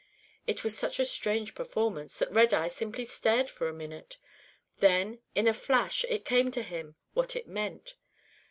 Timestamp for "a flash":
5.47-6.03